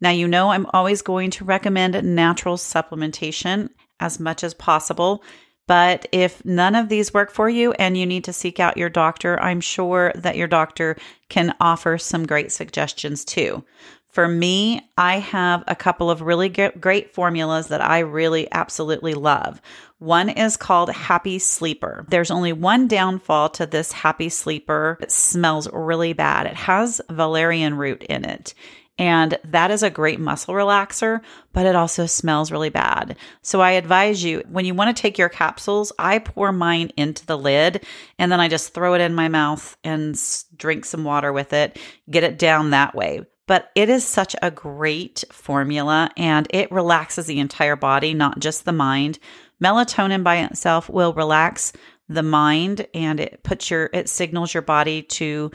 Now, 0.00 0.10
you 0.10 0.28
know, 0.28 0.50
I'm 0.50 0.66
always 0.72 1.02
going 1.02 1.30
to 1.32 1.44
recommend 1.44 2.02
natural 2.02 2.56
supplementation 2.56 3.70
as 4.00 4.20
much 4.20 4.44
as 4.44 4.54
possible. 4.54 5.22
But 5.66 6.06
if 6.12 6.44
none 6.44 6.74
of 6.74 6.88
these 6.88 7.14
work 7.14 7.30
for 7.30 7.48
you 7.48 7.72
and 7.72 7.96
you 7.96 8.04
need 8.04 8.24
to 8.24 8.32
seek 8.32 8.60
out 8.60 8.76
your 8.76 8.90
doctor, 8.90 9.40
I'm 9.40 9.60
sure 9.60 10.12
that 10.14 10.36
your 10.36 10.48
doctor 10.48 10.96
can 11.28 11.54
offer 11.60 11.96
some 11.96 12.26
great 12.26 12.52
suggestions 12.52 13.24
too. 13.24 13.64
For 14.10 14.28
me, 14.28 14.80
I 14.96 15.18
have 15.18 15.64
a 15.66 15.74
couple 15.74 16.08
of 16.08 16.22
really 16.22 16.48
great 16.48 17.10
formulas 17.10 17.66
that 17.68 17.80
I 17.80 17.98
really 18.00 18.46
absolutely 18.52 19.14
love. 19.14 19.60
One 19.98 20.28
is 20.28 20.56
called 20.56 20.90
Happy 20.90 21.40
Sleeper. 21.40 22.06
There's 22.08 22.30
only 22.30 22.52
one 22.52 22.86
downfall 22.86 23.48
to 23.50 23.66
this 23.66 23.90
Happy 23.90 24.28
Sleeper. 24.28 24.98
It 25.00 25.10
smells 25.10 25.66
really 25.72 26.12
bad. 26.12 26.46
It 26.46 26.54
has 26.54 27.00
valerian 27.10 27.76
root 27.76 28.04
in 28.04 28.24
it. 28.24 28.54
And 28.96 29.38
that 29.44 29.72
is 29.72 29.82
a 29.82 29.90
great 29.90 30.20
muscle 30.20 30.54
relaxer, 30.54 31.20
but 31.52 31.66
it 31.66 31.74
also 31.74 32.06
smells 32.06 32.52
really 32.52 32.68
bad. 32.68 33.16
So 33.42 33.60
I 33.60 33.72
advise 33.72 34.22
you 34.22 34.44
when 34.48 34.64
you 34.64 34.74
want 34.74 34.96
to 34.96 35.00
take 35.00 35.18
your 35.18 35.28
capsules, 35.28 35.92
I 35.98 36.20
pour 36.20 36.52
mine 36.52 36.92
into 36.96 37.26
the 37.26 37.36
lid 37.36 37.84
and 38.18 38.30
then 38.30 38.38
I 38.38 38.48
just 38.48 38.72
throw 38.72 38.94
it 38.94 39.00
in 39.00 39.14
my 39.14 39.28
mouth 39.28 39.76
and 39.82 40.16
drink 40.56 40.84
some 40.84 41.02
water 41.02 41.32
with 41.32 41.52
it, 41.52 41.78
get 42.08 42.22
it 42.22 42.38
down 42.38 42.70
that 42.70 42.94
way. 42.94 43.22
But 43.46 43.70
it 43.74 43.88
is 43.88 44.06
such 44.06 44.36
a 44.40 44.50
great 44.50 45.24
formula 45.30 46.10
and 46.16 46.46
it 46.50 46.70
relaxes 46.70 47.26
the 47.26 47.40
entire 47.40 47.76
body, 47.76 48.14
not 48.14 48.38
just 48.38 48.64
the 48.64 48.72
mind. 48.72 49.18
Melatonin 49.62 50.22
by 50.22 50.36
itself 50.38 50.88
will 50.88 51.12
relax 51.12 51.72
the 52.08 52.22
mind 52.22 52.86
and 52.94 53.18
it 53.18 53.40
puts 53.42 53.70
your 53.70 53.90
it 53.92 54.08
signals 54.08 54.52
your 54.52 54.62
body 54.62 55.02
to 55.02 55.50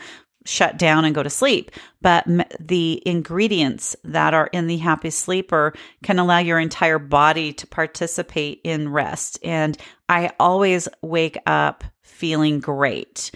shut 0.50 0.78
down 0.78 1.06
and 1.06 1.16
go 1.16 1.24
to 1.24 1.30
sleep. 1.30 1.72
But 2.02 2.26
the 2.60 3.02
ingredients 3.06 3.96
that 4.04 4.34
are 4.34 4.48
in 4.48 4.68
the 4.68 4.78
happy 4.78 5.10
sleeper 5.10 5.74
can 6.04 6.20
allow 6.20 6.40
your 6.40 6.60
entire 6.60 7.00
body 7.00 7.54
to 7.54 7.68
participate 7.68 8.62
in 8.64 8.90
rest. 8.90 9.40
And 9.44 9.78
I 10.08 10.32
always 10.40 10.88
wake 11.02 11.38
up 11.46 11.84
feeling 12.02 12.60
great. 12.60 13.32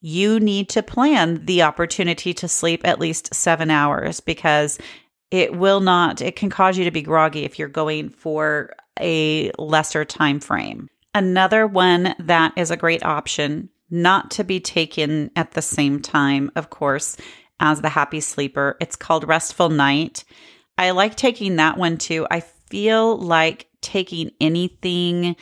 You 0.00 0.38
need 0.38 0.68
to 0.70 0.82
plan 0.82 1.44
the 1.44 1.62
opportunity 1.62 2.32
to 2.34 2.46
sleep 2.46 2.86
at 2.86 3.00
least 3.00 3.34
seven 3.34 3.70
hours 3.70 4.20
because 4.20 4.78
it 5.30 5.56
will 5.56 5.80
not, 5.80 6.20
it 6.20 6.36
can 6.36 6.50
cause 6.50 6.78
you 6.78 6.84
to 6.84 6.90
be 6.90 7.02
groggy 7.02 7.44
if 7.44 7.58
you're 7.58 7.68
going 7.68 8.10
for 8.10 8.74
a 9.00 9.50
lesser 9.58 10.04
time 10.04 10.40
frame. 10.40 10.88
Another 11.14 11.66
one 11.66 12.14
that 12.20 12.52
is 12.56 12.70
a 12.70 12.76
great 12.76 13.04
option 13.04 13.70
not 13.90 14.30
to 14.32 14.44
be 14.44 14.60
taken 14.60 15.30
at 15.36 15.52
the 15.52 15.62
same 15.62 16.00
time, 16.00 16.50
of 16.56 16.70
course, 16.70 17.16
as 17.60 17.80
the 17.80 17.88
happy 17.88 18.20
sleeper. 18.20 18.76
It's 18.80 18.96
called 18.96 19.26
Restful 19.26 19.70
Night. 19.70 20.24
I 20.76 20.90
like 20.90 21.16
taking 21.16 21.56
that 21.56 21.76
one 21.76 21.98
too. 21.98 22.26
I 22.30 22.40
feel 22.40 23.16
like 23.16 23.68
taking 23.80 24.30
anything 24.40 25.36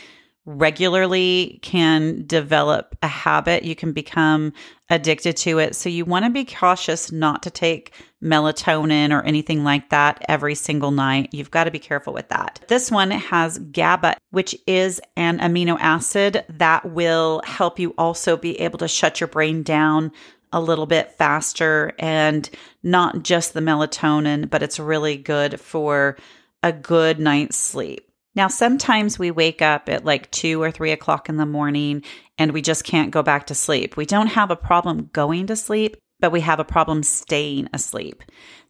regularly 0.46 1.58
can 1.62 2.24
develop 2.26 2.96
a 3.02 3.08
habit. 3.08 3.64
You 3.64 3.74
can 3.74 3.92
become 3.92 4.52
addicted 4.88 5.36
to 5.38 5.58
it. 5.58 5.74
So 5.74 5.88
you 5.88 6.04
want 6.04 6.24
to 6.24 6.30
be 6.30 6.44
cautious 6.44 7.10
not 7.10 7.42
to 7.42 7.50
take 7.50 7.92
melatonin 8.22 9.10
or 9.10 9.24
anything 9.24 9.64
like 9.64 9.90
that 9.90 10.24
every 10.28 10.54
single 10.54 10.92
night. 10.92 11.30
You've 11.32 11.50
got 11.50 11.64
to 11.64 11.72
be 11.72 11.80
careful 11.80 12.12
with 12.12 12.28
that. 12.28 12.64
This 12.68 12.90
one 12.90 13.10
has 13.10 13.58
GABA, 13.58 14.16
which 14.30 14.56
is 14.68 15.00
an 15.16 15.40
amino 15.40 15.76
acid 15.80 16.44
that 16.48 16.92
will 16.92 17.42
help 17.44 17.80
you 17.80 17.92
also 17.98 18.36
be 18.36 18.58
able 18.60 18.78
to 18.78 18.88
shut 18.88 19.20
your 19.20 19.28
brain 19.28 19.64
down 19.64 20.12
a 20.52 20.60
little 20.60 20.86
bit 20.86 21.10
faster 21.12 21.92
and 21.98 22.48
not 22.84 23.24
just 23.24 23.52
the 23.52 23.60
melatonin, 23.60 24.48
but 24.48 24.62
it's 24.62 24.78
really 24.78 25.16
good 25.16 25.58
for 25.60 26.16
a 26.62 26.72
good 26.72 27.18
night's 27.18 27.56
sleep. 27.56 28.05
Now, 28.36 28.48
sometimes 28.48 29.18
we 29.18 29.30
wake 29.30 29.62
up 29.62 29.88
at 29.88 30.04
like 30.04 30.30
two 30.30 30.62
or 30.62 30.70
three 30.70 30.92
o'clock 30.92 31.30
in 31.30 31.38
the 31.38 31.46
morning 31.46 32.02
and 32.36 32.52
we 32.52 32.60
just 32.60 32.84
can't 32.84 33.10
go 33.10 33.22
back 33.22 33.46
to 33.46 33.54
sleep. 33.54 33.96
We 33.96 34.04
don't 34.04 34.26
have 34.26 34.50
a 34.50 34.56
problem 34.56 35.08
going 35.14 35.46
to 35.46 35.56
sleep, 35.56 35.96
but 36.20 36.32
we 36.32 36.42
have 36.42 36.60
a 36.60 36.64
problem 36.64 37.02
staying 37.02 37.70
asleep. 37.72 38.22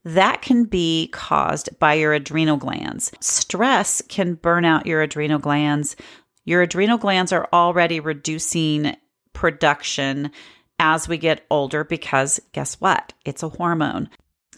That 0.05 0.41
can 0.41 0.65
be 0.65 1.09
caused 1.09 1.77
by 1.81 1.95
your 1.95 2.13
adrenal 2.13 2.57
glands. 2.57 3.11
Stress 3.21 4.01
can 4.09 4.35
burn 4.35 4.65
out 4.65 4.87
your 4.87 5.03
adrenal 5.03 5.41
glands. 5.41 5.97
Your 6.45 6.63
adrenal 6.63 6.97
glands 6.97 7.33
are 7.33 7.49
already 7.53 7.99
reducing 7.99 8.97
production 9.33 10.31
as 10.79 11.09
we 11.09 11.19
get 11.19 11.45
older 11.51 11.83
because 11.83 12.39
guess 12.53 12.81
what? 12.81 13.13
It's 13.25 13.43
a 13.43 13.49
hormone. 13.49 14.11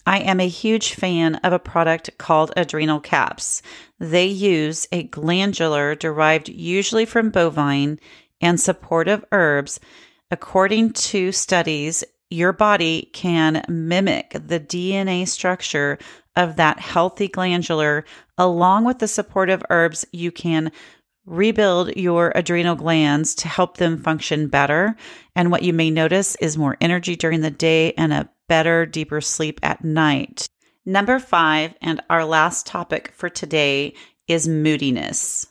I 0.09 0.21
am 0.21 0.41
a 0.41 0.49
huge 0.49 0.95
fan 0.95 1.35
of 1.35 1.53
a 1.53 1.59
product 1.59 2.17
called 2.17 2.51
Adrenal 2.57 2.99
Caps. 2.99 3.61
They 4.01 4.25
use 4.25 4.89
a 4.91 5.03
glandular 5.03 5.95
derived 5.95 6.49
usually 6.49 7.05
from 7.05 7.29
bovine 7.29 8.01
and 8.41 8.59
supportive 8.59 9.23
herbs. 9.33 9.79
According 10.31 10.95
to 10.95 11.31
studies, 11.31 12.05
your 12.31 12.55
body 12.55 13.11
can 13.13 13.63
mimic 13.69 14.31
the 14.31 14.59
DNA 14.59 15.29
structure 15.29 15.99
of 16.37 16.57
that 16.57 16.79
healthy 16.79 17.29
glandular 17.29 18.07
along 18.39 18.87
with 18.87 19.01
the 19.01 19.09
supportive 19.09 19.63
herbs 19.69 20.07
you 20.11 20.33
can 20.33 20.73
rebuild 21.27 21.95
your 21.99 22.33
adrenal 22.35 22.77
glands 22.77 23.35
to 23.35 23.49
help 23.49 23.77
them 23.77 24.03
function 24.03 24.49
better. 24.49 24.97
And 25.37 25.51
what 25.51 25.65
you 25.65 25.75
may 25.75 25.91
notice 25.91 26.35
is 26.37 26.57
more 26.57 26.79
energy 26.81 27.15
during 27.15 27.43
the 27.43 27.51
day 27.51 27.93
and 27.93 28.15
a 28.15 28.31
better, 28.49 28.87
deeper 28.87 29.21
sleep 29.21 29.61
at 29.63 29.85
night. 29.85 30.49
Number 30.85 31.19
five, 31.19 31.75
and 31.83 32.01
our 32.09 32.25
last 32.25 32.67
topic 32.67 33.13
for 33.15 33.29
today 33.29 33.95
is 34.27 34.49
moodiness. 34.49 35.47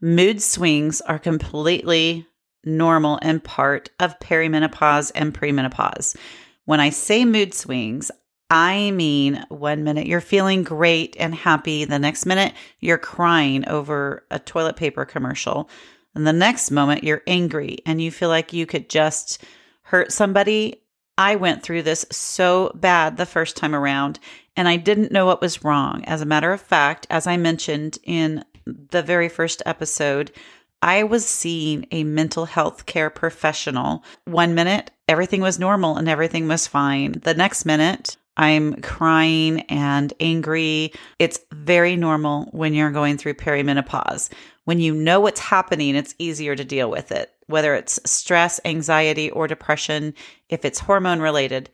Mood 0.00 0.42
swings 0.42 1.00
are 1.00 1.18
completely 1.18 2.26
normal 2.64 3.18
and 3.22 3.42
part 3.42 3.90
of 3.98 4.18
perimenopause 4.20 5.10
and 5.14 5.34
premenopause. 5.34 6.16
When 6.64 6.80
I 6.80 6.90
say 6.90 7.24
mood 7.24 7.54
swings, 7.54 8.10
I 8.50 8.90
mean, 8.90 9.44
one 9.48 9.82
minute 9.82 10.06
you're 10.06 10.20
feeling 10.20 10.62
great 10.62 11.16
and 11.18 11.34
happy, 11.34 11.86
the 11.86 11.98
next 11.98 12.26
minute 12.26 12.52
you're 12.80 12.98
crying 12.98 13.66
over 13.66 14.26
a 14.30 14.38
toilet 14.38 14.76
paper 14.76 15.06
commercial, 15.06 15.70
and 16.14 16.26
the 16.26 16.34
next 16.34 16.70
moment 16.70 17.02
you're 17.02 17.22
angry 17.26 17.78
and 17.86 18.02
you 18.02 18.10
feel 18.10 18.28
like 18.28 18.52
you 18.52 18.66
could 18.66 18.90
just 18.90 19.42
hurt 19.82 20.12
somebody. 20.12 20.81
I 21.18 21.36
went 21.36 21.62
through 21.62 21.82
this 21.82 22.06
so 22.10 22.72
bad 22.74 23.16
the 23.16 23.26
first 23.26 23.56
time 23.56 23.74
around, 23.74 24.18
and 24.56 24.68
I 24.68 24.76
didn't 24.76 25.12
know 25.12 25.26
what 25.26 25.40
was 25.40 25.64
wrong. 25.64 26.04
As 26.04 26.20
a 26.20 26.26
matter 26.26 26.52
of 26.52 26.60
fact, 26.60 27.06
as 27.10 27.26
I 27.26 27.36
mentioned 27.36 27.98
in 28.04 28.44
the 28.66 29.02
very 29.02 29.28
first 29.28 29.62
episode, 29.66 30.32
I 30.80 31.04
was 31.04 31.24
seeing 31.24 31.86
a 31.90 32.04
mental 32.04 32.44
health 32.44 32.86
care 32.86 33.10
professional. 33.10 34.04
One 34.24 34.54
minute, 34.54 34.90
everything 35.08 35.40
was 35.40 35.58
normal 35.58 35.96
and 35.96 36.08
everything 36.08 36.48
was 36.48 36.66
fine. 36.66 37.12
The 37.22 37.34
next 37.34 37.64
minute, 37.64 38.16
I'm 38.36 38.80
crying 38.80 39.60
and 39.62 40.12
angry. 40.18 40.92
It's 41.18 41.38
very 41.52 41.96
normal 41.96 42.48
when 42.52 42.74
you're 42.74 42.90
going 42.90 43.18
through 43.18 43.34
perimenopause. 43.34 44.30
When 44.64 44.78
you 44.78 44.94
know 44.94 45.20
what's 45.20 45.40
happening, 45.40 45.96
it's 45.96 46.14
easier 46.18 46.54
to 46.54 46.64
deal 46.64 46.90
with 46.90 47.10
it, 47.10 47.32
whether 47.46 47.74
it's 47.74 47.98
stress, 48.04 48.60
anxiety, 48.64 49.30
or 49.30 49.48
depression. 49.48 50.14
If 50.48 50.64
it's 50.64 50.78
hormone 50.78 51.20
related, 51.20 51.68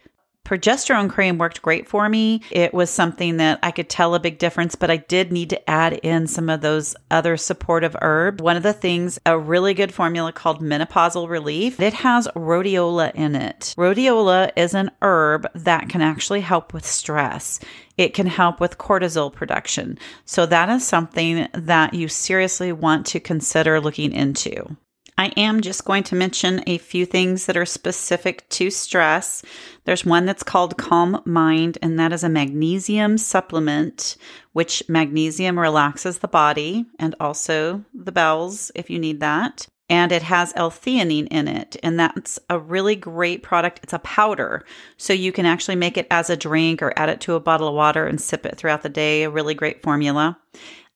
progesterone 0.48 1.10
cream 1.10 1.36
worked 1.36 1.60
great 1.60 1.86
for 1.86 2.08
me. 2.08 2.40
It 2.50 2.72
was 2.72 2.88
something 2.88 3.36
that 3.36 3.58
I 3.62 3.70
could 3.70 3.90
tell 3.90 4.14
a 4.14 4.20
big 4.20 4.38
difference, 4.38 4.74
but 4.76 4.90
I 4.90 4.96
did 4.96 5.30
need 5.30 5.50
to 5.50 5.70
add 5.70 5.92
in 6.02 6.26
some 6.26 6.48
of 6.48 6.62
those 6.62 6.96
other 7.10 7.36
supportive 7.36 7.94
herbs. 8.00 8.42
One 8.42 8.56
of 8.56 8.62
the 8.62 8.72
things, 8.72 9.18
a 9.26 9.38
really 9.38 9.74
good 9.74 9.92
formula 9.92 10.32
called 10.32 10.62
menopausal 10.62 11.28
relief, 11.28 11.78
it 11.80 11.92
has 11.92 12.26
rhodiola 12.28 13.14
in 13.14 13.34
it. 13.36 13.74
Rhodiola 13.76 14.50
is 14.56 14.72
an 14.72 14.90
herb 15.02 15.46
that 15.54 15.90
can 15.90 16.00
actually 16.00 16.40
help 16.40 16.72
with 16.72 16.86
stress. 16.86 17.60
It 17.98 18.14
can 18.14 18.26
help 18.26 18.58
with 18.58 18.78
cortisol 18.78 19.30
production. 19.30 19.98
So 20.24 20.46
that 20.46 20.70
is 20.70 20.86
something 20.86 21.48
that 21.52 21.92
you 21.92 22.08
seriously 22.08 22.72
want 22.72 23.04
to 23.06 23.20
consider 23.20 23.80
looking 23.80 24.12
into. 24.12 24.76
I 25.18 25.32
am 25.36 25.60
just 25.62 25.84
going 25.84 26.04
to 26.04 26.14
mention 26.14 26.62
a 26.68 26.78
few 26.78 27.04
things 27.04 27.46
that 27.46 27.56
are 27.56 27.66
specific 27.66 28.48
to 28.50 28.70
stress. 28.70 29.42
There's 29.84 30.06
one 30.06 30.26
that's 30.26 30.44
called 30.44 30.78
Calm 30.78 31.20
Mind, 31.24 31.76
and 31.82 31.98
that 31.98 32.12
is 32.12 32.22
a 32.22 32.28
magnesium 32.28 33.18
supplement, 33.18 34.16
which 34.52 34.80
magnesium 34.88 35.58
relaxes 35.58 36.18
the 36.18 36.28
body 36.28 36.86
and 37.00 37.16
also 37.18 37.84
the 37.92 38.12
bowels 38.12 38.70
if 38.76 38.90
you 38.90 39.00
need 39.00 39.18
that. 39.18 39.66
And 39.90 40.12
it 40.12 40.22
has 40.22 40.52
L 40.54 40.70
theanine 40.70 41.26
in 41.32 41.48
it, 41.48 41.76
and 41.82 41.98
that's 41.98 42.38
a 42.48 42.58
really 42.58 42.94
great 42.94 43.42
product. 43.42 43.80
It's 43.82 43.94
a 43.94 43.98
powder, 44.00 44.64
so 44.98 45.12
you 45.14 45.32
can 45.32 45.46
actually 45.46 45.76
make 45.76 45.96
it 45.96 46.06
as 46.12 46.30
a 46.30 46.36
drink 46.36 46.80
or 46.80 46.92
add 46.94 47.08
it 47.08 47.22
to 47.22 47.34
a 47.34 47.40
bottle 47.40 47.68
of 47.68 47.74
water 47.74 48.06
and 48.06 48.20
sip 48.20 48.46
it 48.46 48.56
throughout 48.56 48.82
the 48.82 48.88
day. 48.88 49.24
A 49.24 49.30
really 49.30 49.54
great 49.54 49.82
formula. 49.82 50.38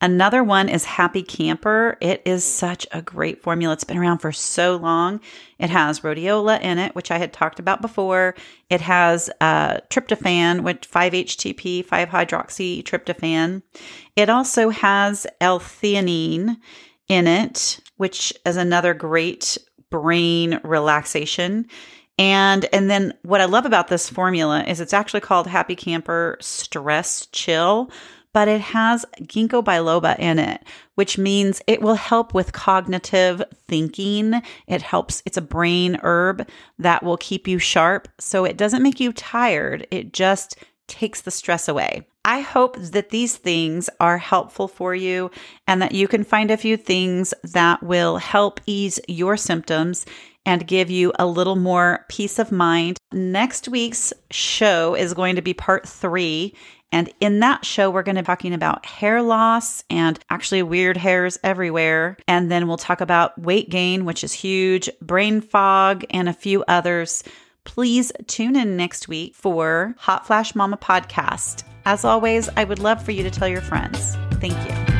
Another 0.02 0.42
one 0.42 0.68
is 0.68 0.84
Happy 0.84 1.22
Camper. 1.22 1.96
It 2.00 2.22
is 2.24 2.44
such 2.44 2.88
a 2.90 3.00
great 3.00 3.40
formula. 3.40 3.74
It's 3.74 3.84
been 3.84 3.96
around 3.96 4.18
for 4.18 4.32
so 4.32 4.74
long. 4.74 5.20
It 5.60 5.70
has 5.70 6.00
rhodiola 6.00 6.60
in 6.60 6.78
it, 6.78 6.96
which 6.96 7.12
I 7.12 7.18
had 7.18 7.32
talked 7.32 7.60
about 7.60 7.80
before. 7.80 8.34
It 8.68 8.80
has 8.80 9.30
uh, 9.40 9.74
tryptophan, 9.90 10.64
which 10.64 10.90
5-HTP, 10.90 11.86
5-hydroxy 11.86 12.82
tryptophan. 12.82 13.62
It 14.16 14.28
also 14.28 14.70
has 14.70 15.24
L-theanine 15.40 16.56
in 17.06 17.28
it, 17.28 17.78
which 17.96 18.32
is 18.44 18.56
another 18.56 18.94
great 18.94 19.56
brain 19.88 20.58
relaxation. 20.64 21.68
And 22.18 22.66
and 22.72 22.90
then 22.90 23.14
what 23.22 23.40
I 23.40 23.44
love 23.44 23.66
about 23.66 23.86
this 23.86 24.10
formula 24.10 24.64
is 24.64 24.80
it's 24.80 24.92
actually 24.92 25.20
called 25.20 25.46
Happy 25.46 25.76
Camper 25.76 26.38
Stress 26.40 27.26
Chill 27.26 27.90
but 28.32 28.48
it 28.48 28.60
has 28.60 29.04
ginkgo 29.22 29.62
biloba 29.62 30.18
in 30.18 30.38
it, 30.38 30.62
which 30.94 31.18
means 31.18 31.62
it 31.66 31.82
will 31.82 31.94
help 31.94 32.34
with 32.34 32.52
cognitive 32.52 33.42
thinking. 33.68 34.42
It 34.66 34.82
helps, 34.82 35.22
it's 35.26 35.36
a 35.36 35.42
brain 35.42 35.98
herb 36.02 36.48
that 36.78 37.02
will 37.02 37.16
keep 37.18 37.46
you 37.46 37.58
sharp. 37.58 38.08
So 38.18 38.44
it 38.44 38.56
doesn't 38.56 38.82
make 38.82 39.00
you 39.00 39.12
tired, 39.12 39.86
it 39.90 40.12
just 40.12 40.56
takes 40.88 41.20
the 41.22 41.30
stress 41.30 41.68
away. 41.68 42.06
I 42.24 42.40
hope 42.40 42.76
that 42.78 43.10
these 43.10 43.36
things 43.36 43.90
are 43.98 44.18
helpful 44.18 44.68
for 44.68 44.94
you 44.94 45.30
and 45.66 45.82
that 45.82 45.92
you 45.92 46.06
can 46.06 46.22
find 46.22 46.50
a 46.50 46.56
few 46.56 46.76
things 46.76 47.34
that 47.42 47.82
will 47.82 48.18
help 48.18 48.60
ease 48.66 49.00
your 49.08 49.36
symptoms 49.36 50.06
and 50.46 50.66
give 50.66 50.90
you 50.90 51.12
a 51.18 51.26
little 51.26 51.56
more 51.56 52.04
peace 52.08 52.38
of 52.38 52.52
mind. 52.52 52.98
Next 53.12 53.68
week's 53.68 54.12
show 54.30 54.94
is 54.94 55.14
going 55.14 55.36
to 55.36 55.42
be 55.42 55.54
part 55.54 55.88
three. 55.88 56.54
And 56.92 57.12
in 57.20 57.40
that 57.40 57.64
show, 57.64 57.90
we're 57.90 58.02
going 58.02 58.16
to 58.16 58.22
be 58.22 58.26
talking 58.26 58.52
about 58.52 58.84
hair 58.86 59.22
loss 59.22 59.82
and 59.88 60.18
actually 60.30 60.62
weird 60.62 60.96
hairs 60.96 61.38
everywhere. 61.42 62.18
And 62.28 62.50
then 62.50 62.68
we'll 62.68 62.76
talk 62.76 63.00
about 63.00 63.40
weight 63.40 63.70
gain, 63.70 64.04
which 64.04 64.22
is 64.22 64.32
huge, 64.32 64.90
brain 65.00 65.40
fog, 65.40 66.04
and 66.10 66.28
a 66.28 66.34
few 66.34 66.62
others. 66.68 67.24
Please 67.64 68.12
tune 68.26 68.56
in 68.56 68.76
next 68.76 69.08
week 69.08 69.34
for 69.34 69.94
Hot 69.98 70.26
Flash 70.26 70.54
Mama 70.54 70.76
podcast. 70.76 71.62
As 71.84 72.04
always, 72.04 72.48
I 72.56 72.64
would 72.64 72.78
love 72.78 73.02
for 73.04 73.10
you 73.12 73.22
to 73.22 73.30
tell 73.30 73.48
your 73.48 73.60
friends. 73.60 74.16
Thank 74.40 74.56
you. 74.68 74.91